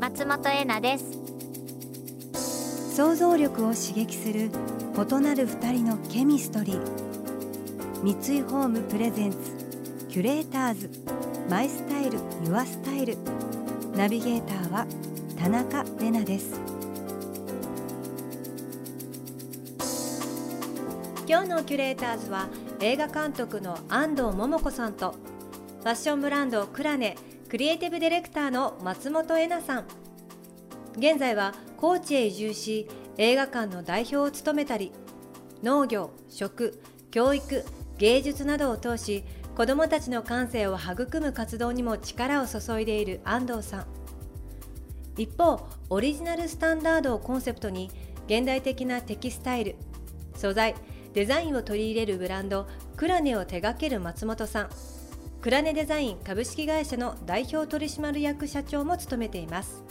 [0.00, 2.94] 松本恵奈です。
[2.94, 4.50] 想像力を刺激する
[4.94, 6.80] 異なる二人のケミストリー。
[8.02, 9.38] 三井ホームプレゼンツ
[10.08, 10.90] キュレーターズ
[11.48, 13.16] マイスタイルユアスタイル。
[13.94, 14.86] ナビゲーターは
[15.38, 16.60] 田中れなです。
[21.26, 22.48] 今日のキュレーターズは
[22.80, 25.14] 映画監督の安藤桃子さんと
[25.80, 27.16] ファッションブランドクラネ
[27.48, 29.84] クリエイティブディレクターの松本恵奈さん。
[30.98, 32.88] 現在は高知へ移住し
[33.18, 34.90] 映画館の代表を務めたり
[35.62, 37.64] 農業食教育
[37.98, 39.24] 芸術などを通し
[39.56, 43.86] 子どもたちの感性を育む活動にも力を注いでいる安藤さん。
[45.16, 47.92] 一方オリジナルスタンダードをコンセプトに
[48.26, 49.76] 現代的なテキスタイル
[50.34, 50.74] 素材
[51.14, 52.66] デザインを取り入れるブランド
[52.96, 54.95] クラネを手掛ける松本さん。
[55.40, 59.84] クラネデザイン株式会社の代表取締役社長も務めています。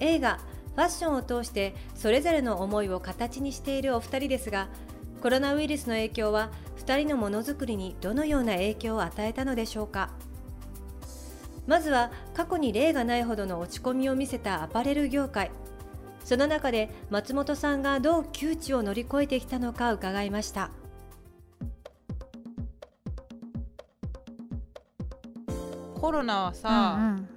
[0.00, 0.40] 映画
[0.74, 4.68] ファッションを通してそれぞれの思いを形にしているお二人ですが
[5.20, 10.10] コロナウイルスの影響は2人のものづくりにどのような影響を与えたのでしょうか。
[11.66, 15.52] まずは過去に例がないほどの落ち込みを見せたアパレル業界。
[16.24, 20.70] その中で松本さんがどう窮地を乗り越えてきたのか伺いました。
[26.02, 27.28] コロナはさ、うんうん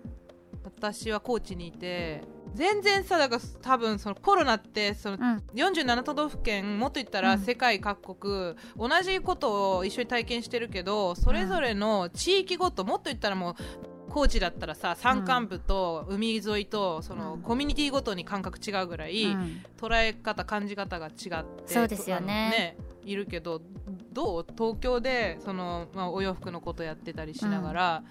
[0.64, 2.24] 私は高知にいて
[2.56, 5.44] 全然さだから多分そのコロナってそのうん。
[5.54, 7.26] 47都道府県もっと言ったうん。
[7.26, 13.56] ら世界各国、同じことを一緒に体験してるけどそれぞれの地域ごともっと言ったらもう
[14.10, 17.42] 高知だったらさ山間部と海沿いとそのうん。
[17.42, 19.64] コミュニティごとに感覚違うぐらい、うん。
[19.80, 22.76] 捉え方感じ方が違ってそうですよね。
[22.80, 23.62] あのいるけど
[24.12, 24.46] どう？
[24.58, 28.04] 東京でその、まあ、お洋服のことやってたりしながら、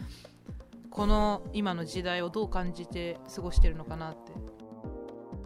[0.95, 4.33] この今の時代をどう感じて過ごしてるのかなって。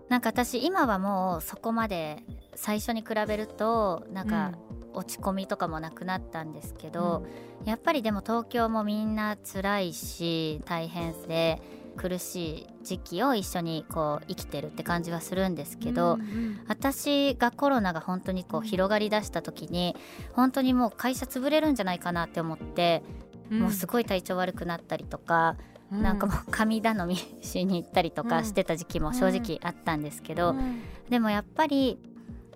[0.09, 2.22] なんか私今はもうそこまで
[2.54, 4.53] 最初に比べるとなんか
[4.94, 7.26] 落ち込みとかもなくなったんですけど、
[7.64, 11.60] やっぱりでも東京もみんな辛いし大変で
[11.97, 19.97] 苦しい時期を一緒にこう生きてるって感じはするんですけど、うんうん私がコロナが本当にこう広がりだした時に
[20.32, 21.75] 本当にもう会社潰れるん。
[21.78, 23.03] じゃないかなって思って、
[23.50, 25.56] もうすごい体調悪くなったりとか、
[25.92, 26.03] うん。
[26.03, 28.28] なんかもう神頼みしに行ったりとうん。
[28.28, 30.81] かしてた時期も正直あったんですけど、うん。
[31.09, 31.98] でもやっぱり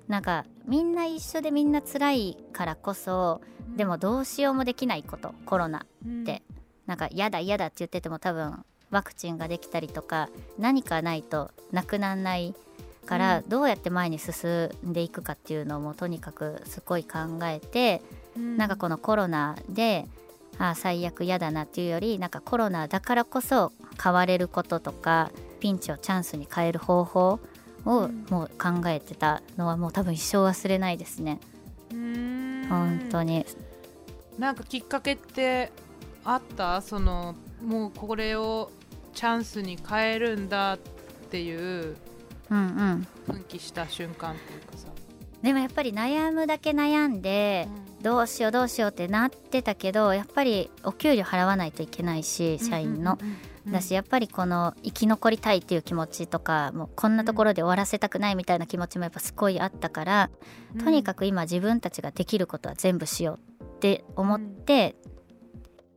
[0.09, 3.41] なんかみんな一緒でみんな辛いからこそ
[3.77, 6.43] でもどうしようもできないことコロナって。
[6.85, 12.55] なんか嫌だ嫌だって言ってても多分ワクチンができたりとか何かないとなくならない
[13.07, 18.03] から、うどうやって前に進んでいくかっていうのをもうとにかくすごい考えて、
[18.37, 18.57] うん。
[18.57, 20.07] なんかこのコロナで
[20.63, 25.31] あー最悪嫌だなっていうよりなんかコロナだからこそ変われることとか
[25.61, 27.41] ピンチをチャンスに変える方法を
[27.85, 28.27] うん。
[28.31, 31.41] もう考えてたのはもう多分一生忘れないですね。
[31.91, 32.67] うん。
[32.69, 33.45] 本当に。
[34.39, 35.73] なんかきっかけって
[36.25, 36.81] あった？
[36.81, 38.71] そのもうこれを
[39.15, 41.57] チャンスに変えるんだってい
[41.91, 41.97] う
[42.49, 43.05] 奮
[43.49, 44.87] 起した瞬間っていうかさ、
[45.43, 47.69] でもやっぱり悩むだけ悩んで
[48.01, 53.19] どうしようどうしようってなってたけどやっぱりお給料払わないといけないし社員の、
[53.67, 60.31] だしやっぱりこの生き残りたいっていう気持ちとかもうこんなところで終わらせたくないみたいな気持ちもやっぱすごいあったから、
[60.83, 64.97] とにかく今自分たちができることは全部しようって思って、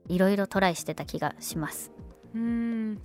[0.07, 1.91] いろいろトライしてた気がします。
[2.35, 3.01] うん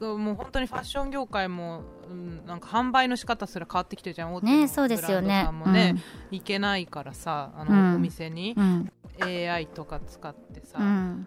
[0.00, 4.34] もう本当にファッション業界も、うん、なんか販売の仕方すら変わってきてるじゃん。
[4.34, 5.26] 大手のねそうですよね。
[5.26, 5.94] ブランドさんもね、
[6.30, 7.94] 行けないからさあの、うん。
[7.96, 8.54] お店に。
[8.56, 8.92] うん。
[9.18, 11.26] AI とか使ってさ、うん。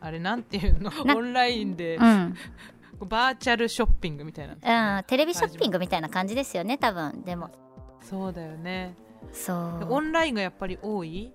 [0.00, 0.90] あれなんていうの？
[1.04, 2.34] なオンラインで、うん。
[3.00, 7.22] バーチャルショッピングみたいな、うん、テレビショッピングみたいな感じですよね多分。
[7.22, 7.50] でも。
[8.02, 8.94] そうだよね。
[9.32, 9.86] そう。
[9.88, 11.32] オンラインがやっぱり多い？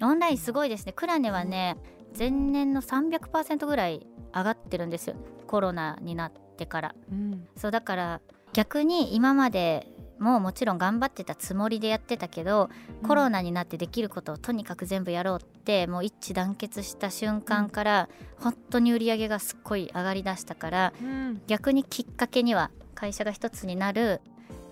[0.00, 0.92] オンラインすごいですね。
[0.92, 1.76] クラネはね
[2.16, 5.16] 前年の300%ぐらい上がってるんですよ。
[5.46, 6.94] コロナになってから。
[7.10, 7.46] うん。
[7.56, 8.20] そうだから
[8.52, 9.86] 逆に今まで
[10.18, 12.70] ももちろん頑張ってたつもりでやってたけど、
[13.06, 21.42] コロナになってできることをとにかく全部やろうってもう一致団結した瞬間から、本当に売り上げがすっごい上がりだしたからうん。
[21.46, 24.20] 逆にきっかけには会社が一つになる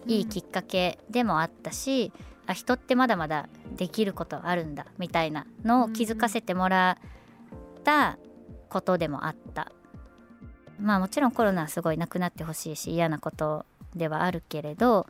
[0.07, 2.13] いいきっかけでもあったし、
[2.47, 7.20] あ人ってまだまだできることあるんだみたいなのを気づかせてもらっ
[7.83, 8.19] た
[8.69, 9.73] ことでもあった。
[10.79, 15.07] まあもちろんコロナはすごいなくなってほしいし嫌なことではあるけれど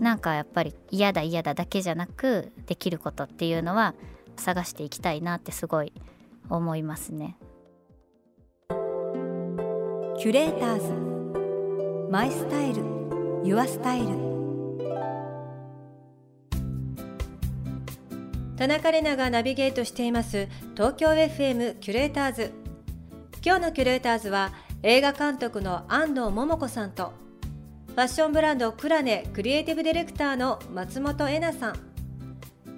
[0.00, 3.94] なんかやっぱり嫌だ嫌だだけじゃなくできることっていうのは
[4.36, 5.92] 探していきたいなってすごい
[6.50, 7.38] 思いますね。
[10.18, 12.82] キュレーターズマイスタイル
[13.44, 14.33] ユアスタイル
[18.56, 22.52] 田中れながナビゲートしています東京 FM キュレーターズ。
[23.44, 24.52] 今日のキュレーターズは
[24.84, 27.12] 映画監督の安藤桃子さんと
[27.88, 31.78] ファッションブランドクラネクリエイティブディレクターの松本恵奈さん。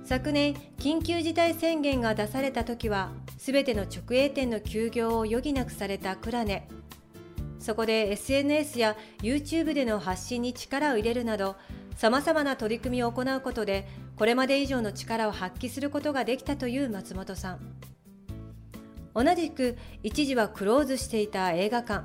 [0.03, 6.69] 昨年緊急事態宣言が出された時は全ての直営店の休業を余儀なくされたクラネ。
[7.59, 11.57] そこで SNS や YouTube での発信に力を入れるなど
[11.97, 17.61] さまざまな取り組みを行うことでこれまで以上の力を発揮することができたという松本さん。
[19.15, 22.05] 同じく一時はクローズしていた映画館。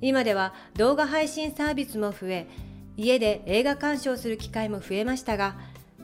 [0.00, 2.46] 今では動画配信サービスも増え
[2.96, 5.56] 家で映画鑑賞する機会も増えましたが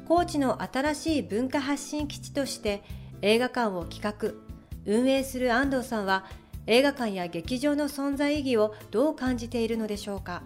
[0.09, 2.83] 高知の新しい文化発信基地として
[3.23, 4.35] 映画館を企画。
[4.87, 6.25] 運営する安藤さんは
[6.67, 10.43] 映画館や劇場の存在意義をどう感じているのでしょうか？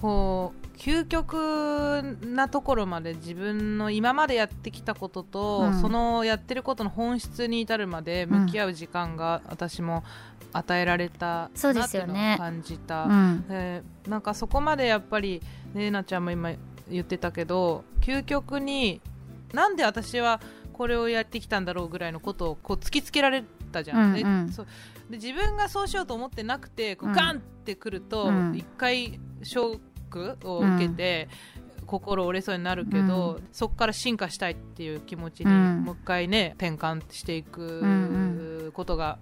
[0.00, 5.80] こう究極なところまで自分の今までやってきたことと、うん。
[5.82, 10.04] そのやってることの本質に至るまで向き合う時間が私も
[10.54, 12.36] 与えられたそうでなっていうのをすよね。
[12.38, 13.44] 感じた、うん。
[13.50, 15.42] えーなんかそこまでやっぱり
[15.74, 16.52] ねえなちゃんも今
[16.90, 19.02] 言ってたけど究極に
[19.52, 20.40] なんで私は
[20.72, 24.46] これをやってきたんだろうぐらいのことをこう突きつけられたじゃん、うんうん。
[25.10, 27.14] で自分がそうしようと思ってなくてこううん。
[27.14, 28.56] ガンってくるとうん。
[28.56, 29.78] 一回ショ
[30.10, 31.28] ックを受けて、
[31.86, 35.84] 心折れそうになるけど、うそこから進化したいっていう気持ちにうん。
[35.84, 39.18] もう一回ね転換していうんくことが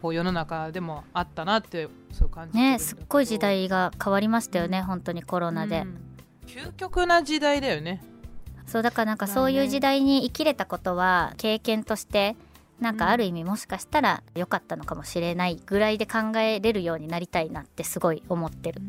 [0.00, 5.98] こう世の中でもあったなってそう感じてるんだねすっごい時代が変わりましたよね本当にコロナで、うん。
[6.46, 8.02] 究極な時代だよね。
[8.66, 12.36] そうだからなんかそういう時代に生きれたことは経験として
[12.80, 18.80] なんかある意味もしかしたら良かったのかもしれないぐらいで考えれるようになりたいなってすごい思ってる。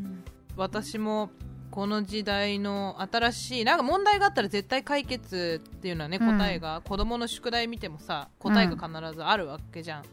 [0.56, 1.30] 私も
[1.70, 6.38] この時代の新しいなんか問題があったら絶対解決っていうのはね、うん。
[6.38, 10.04] 答えが子供の宿題見てもさ答えが必ずあるわけじゃん、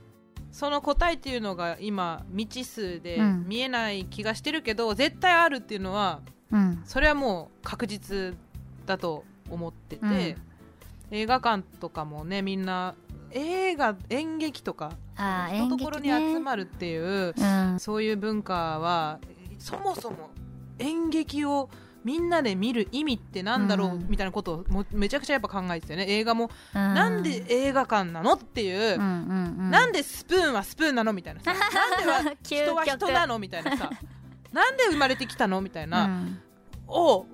[0.52, 3.46] その答えっていうのが今未知数でうん。
[3.48, 6.22] 見えない気がしてるけど、絶対あるっていうのは
[6.52, 6.82] うん。
[6.86, 8.36] それはもう確実
[8.88, 10.36] だと思ってて、うん。
[11.12, 12.96] 映画館とかもねみんな
[13.30, 17.44] 映画演劇とかのところに集る、まるっていうう
[17.76, 17.80] ん。
[17.80, 19.20] そういう文化は
[19.62, 20.32] そもそも
[20.80, 21.70] 演劇を
[22.04, 24.08] みんなで見る意味ってなんだろう、うん。
[24.10, 26.06] みたいなことをもめちゃくちゃやっぱ考えてたよね。
[26.10, 26.94] 映画も、うん。
[26.94, 31.54] なんで映画館なのっていう、うんうんうん、なんでスプーンはスプーンなのみたいなさ。
[31.54, 33.90] なんでは人は人なのみたいなさ。
[34.52, 36.42] なんで生まれてきたのみたいな、うん。
[36.88, 37.26] を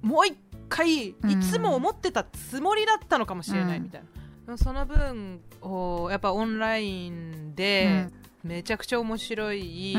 [0.00, 0.36] もう一
[0.68, 1.40] 回いうん。
[1.40, 4.02] つも思ってたつもりだったのかもしれないうんみたい
[4.46, 8.08] な、その分をやっぱオンラインで
[8.44, 9.96] めちゃくちゃ面白い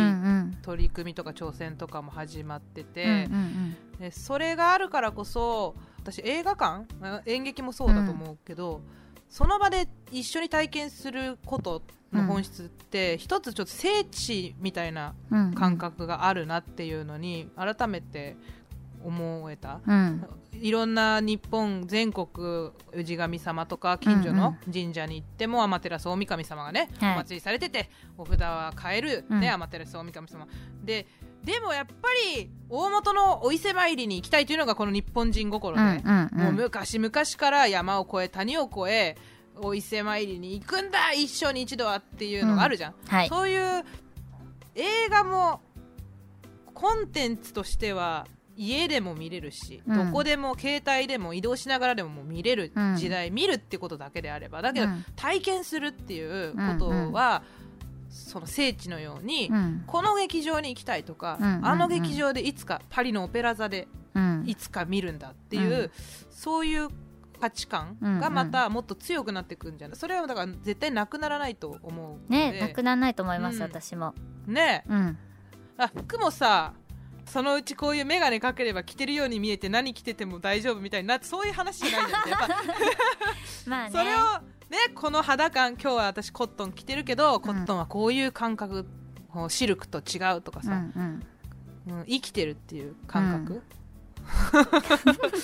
[0.61, 8.81] 取り組みとか挑戦とかも始まってて、んでそれがあるからこそ私映画館あ演劇もそうだと思うけど、
[9.29, 15.13] その場で一緒に体験することの本質って、一つちょっと聖地みたいな
[15.55, 18.37] 感覚があるなっていうのに改めて思
[19.51, 19.79] えた。
[19.85, 20.25] うん。
[20.53, 22.27] いろんな日本全国
[22.93, 27.13] 氏神様とか近所の神社に行っても天照大神様がね、はい。
[27.13, 29.39] お祭りされててお札は買える、うん。
[29.39, 30.47] ね天照大神様。
[30.83, 31.07] で
[31.43, 31.93] でもやっぱ
[32.35, 36.43] り大元のお伊勢参りに行きたいというのがこの日本人心で、うんうんうん。
[36.43, 39.17] もう昔々から山を越え谷を越え
[39.61, 43.29] お伊勢参りに行くんだ一生に一度はっていうのがあるじゃん、はい。
[43.29, 43.85] そういう
[44.75, 45.61] 映画も
[46.73, 48.25] コンテンツとしては
[48.59, 50.07] 家でも見れるし、うん。
[50.07, 52.95] どこでも携帯でも移動しながらでももう見れるうん。
[52.97, 55.05] 時代、見るってことだけであればだけど、うん。
[55.15, 57.43] 体験するっていうことは、
[58.09, 59.83] その聖地のように、うん。
[59.87, 61.65] この劇場に行きたいとか、うんうんうん。
[61.67, 64.43] あの劇場でいつかパリのオペラ座でうん。
[64.45, 65.91] いつか見るんだっていう、うん。
[66.29, 66.89] そういう
[67.39, 69.97] 価値観がまたもっと強くなっていくんじゃない？
[69.97, 73.61] それはだから絶対なくならないと思うねなくならないと思います、うん。
[73.61, 74.13] 私も。
[74.45, 74.83] ね。
[74.89, 75.17] うん。
[75.77, 76.73] あ服もさ
[77.29, 82.47] そのうちこういう眼鏡かければ着てるように見えて何着てても大丈夫みたいになってそういう話じゃないじゃんやっぱ
[83.67, 83.91] まあね。
[83.91, 84.17] それを
[84.69, 88.85] ねこの肌感今日は私コットン着てるけどコットンはこういう感覚、
[89.31, 91.01] こうシルクと違うとかさ、うんうん。
[91.03, 91.23] うん
[92.07, 93.63] 生きてるっていう感覚、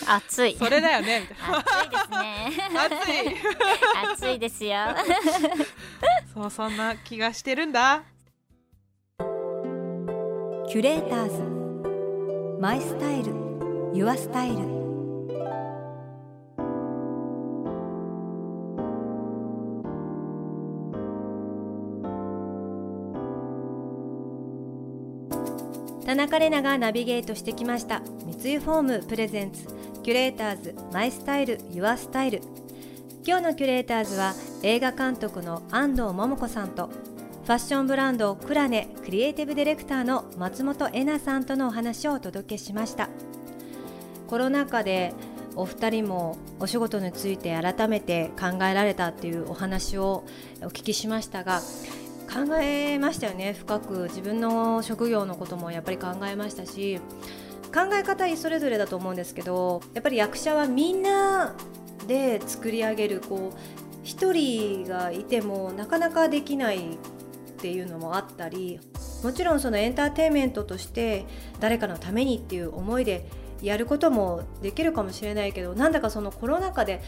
[0.07, 0.55] 暑い。
[0.59, 1.21] それだよね。
[1.21, 3.55] みたいな暑いですね。
[4.13, 4.27] 暑い。
[4.27, 4.77] 暑いですよ。
[6.33, 8.03] そうそんな気がしてるんだ。
[10.67, 11.64] キュレーターズ
[12.59, 13.33] マイスタイル
[13.93, 14.55] ユアスタイル。
[26.05, 28.01] 田中れながナビゲートしてきました。
[28.41, 29.67] 三井ホーム presents。
[30.03, 32.41] キュレーターズ My Style Your Style。
[33.27, 34.33] 今日のキュレーターズは
[34.63, 36.89] 映画監督の安藤桃子さんと
[37.45, 43.07] ファッションブランド CLANE クリエイティブディレクターの松本恵奈さんとのお話をお届けしました。
[44.25, 45.13] コロナ禍で
[45.55, 50.23] お二人もお仕事について改めて考えられたっていうお話を
[50.63, 51.59] お聞きしましたが
[52.27, 53.53] 考えましたよね。
[53.53, 56.99] 深く自分の職業のこともやっぱり考えましたし
[57.71, 61.55] 考え方それぞれだと思うんですけどやっぱり役者はみんな
[62.07, 63.57] で作り上げるこう
[64.03, 66.97] 一人がいてもなかなかできない
[67.55, 68.79] っていうのもあったり
[69.23, 71.25] もちろんそのエンターテインメントとして
[71.59, 73.25] 誰かのためにっていう思いで
[73.61, 77.01] やることもできるかもしれないけどなんだかそのコロナ禍で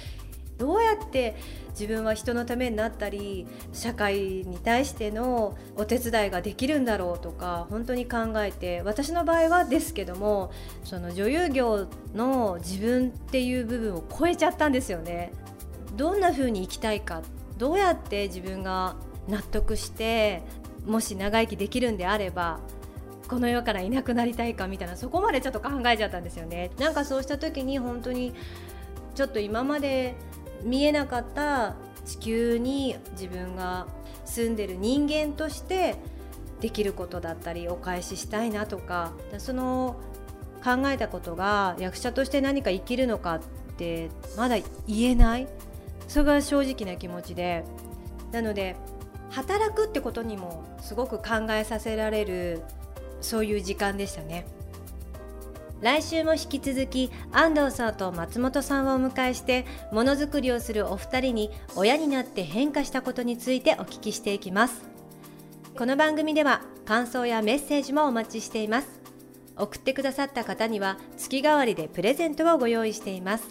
[0.57, 1.35] どうやって
[1.71, 10.51] 自分は人のためになったり社会に対してのお手伝いができるんだろうとか本当に考えて私の場合はですけども
[10.83, 15.31] その女優業の自分っていう部分を超えちゃったんですよね。
[15.95, 17.21] どんな風に生きたいか
[17.57, 18.95] どうやって自分が
[19.27, 20.41] 納得して
[20.85, 22.59] もし長生きできるんであれば
[23.27, 26.71] この世からいなくなりたいかみたいなそこまでちょっと考えちゃったんですよね。
[26.79, 28.33] なんかそうした時に本当に
[29.15, 30.15] ちょっと今まで
[30.63, 33.87] 見えなかった地球に自分が
[34.23, 35.95] 住んでる人間として
[36.61, 39.97] できることだったりお返ししたいなとかその
[40.63, 43.39] 考えたことが役者として何か生きるのかっ
[43.77, 44.55] てまだ
[44.87, 45.47] 言えない？
[46.07, 47.65] それが正直な気持ちで。
[48.31, 48.75] なので
[49.29, 52.61] 働くってことにもすごく考えさせられる
[53.21, 54.45] そういう時間でしたね。
[55.81, 64.81] 来週も引き続き安藤さんと松本さんをお迎えしてものづくりをするお二人に親になって変化したことについてお聞きしていきます。
[65.77, 68.87] この番組では感想やメッセージもお待ちしています。
[69.55, 73.47] 送ってくださった方には月替わりでプレゼントをご用意しています。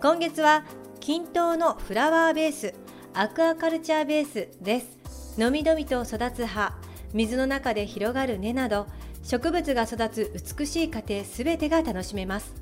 [0.00, 0.64] 今月は
[1.00, 2.72] 均等のフラワーベース
[3.12, 4.97] アクアカルチャーベースです。
[5.38, 6.74] のみのみと育つ葉
[7.14, 8.88] 水の中で広がる根など
[9.22, 12.52] 植物が育つ美しい過程すべてが楽しめます。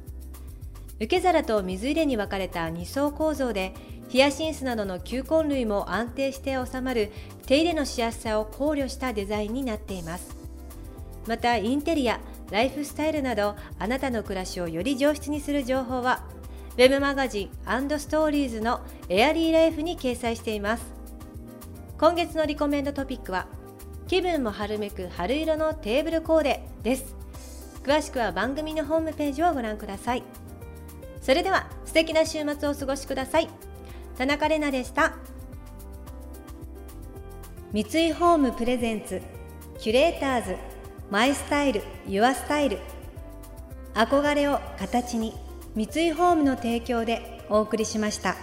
[0.96, 3.72] 受け皿と水入れに分かれた2層構造で
[4.08, 7.10] ヒヤシンスなどの球根類も安定して収まる
[7.46, 10.36] 手入れのしやすさを考慮したデザインになっています。
[11.26, 16.24] またインテリアライフスタイルなどあなたの暮らしをより上質にする情報は
[16.76, 20.95] Web マガジンストーリーズのエアリーライフに掲載しています。
[21.98, 23.46] 今月のリコメンドトピックは
[24.06, 27.16] 気分も春めく春色のテーブルコーデです。
[27.82, 30.22] 詳しくは番組のホームページをご覧ください。
[31.22, 33.48] それでは素敵な週末をお過ごしください。
[34.18, 35.14] 田中れなでした。
[37.72, 39.22] 三井ホームプレゼンツ
[39.78, 40.56] キュレーターズ
[41.10, 42.78] マイスタイルユアスタイル。
[43.94, 45.32] 憧れを形に
[45.74, 48.36] 三井ホームの提供でお送りしました。